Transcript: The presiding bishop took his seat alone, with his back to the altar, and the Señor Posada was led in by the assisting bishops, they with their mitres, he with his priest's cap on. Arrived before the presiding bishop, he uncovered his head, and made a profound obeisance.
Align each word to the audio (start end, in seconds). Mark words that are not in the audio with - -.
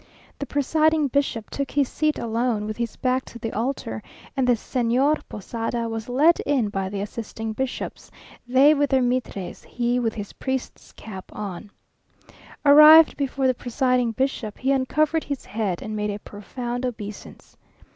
The 0.39 0.47
presiding 0.47 1.09
bishop 1.09 1.51
took 1.51 1.69
his 1.69 1.87
seat 1.87 2.17
alone, 2.17 2.65
with 2.65 2.77
his 2.77 2.95
back 2.95 3.23
to 3.25 3.37
the 3.37 3.53
altar, 3.53 4.01
and 4.35 4.47
the 4.47 4.53
Señor 4.53 5.21
Posada 5.29 5.87
was 5.87 6.09
led 6.09 6.39
in 6.39 6.69
by 6.69 6.89
the 6.89 7.01
assisting 7.01 7.53
bishops, 7.53 8.09
they 8.47 8.73
with 8.73 8.89
their 8.89 9.03
mitres, 9.03 9.63
he 9.63 9.99
with 9.99 10.15
his 10.15 10.33
priest's 10.33 10.91
cap 10.93 11.25
on. 11.35 11.69
Arrived 12.65 13.15
before 13.15 13.45
the 13.45 13.53
presiding 13.53 14.11
bishop, 14.11 14.57
he 14.57 14.71
uncovered 14.71 15.25
his 15.25 15.45
head, 15.45 15.83
and 15.83 15.95
made 15.95 16.09
a 16.09 16.17
profound 16.17 16.83
obeisance. 16.83 17.55